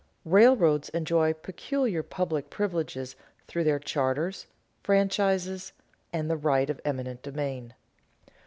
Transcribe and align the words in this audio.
_Railroads 0.27 0.89
enjoy 0.95 1.31
peculiar 1.33 2.01
public 2.01 2.49
privileges 2.49 3.15
through 3.47 3.63
their 3.65 3.77
charters, 3.77 4.47
franchises, 4.81 5.73
and 6.11 6.27
the 6.27 6.35
right 6.37 6.71
of 6.71 6.81
eminent 6.83 7.21
domain. 7.21 7.75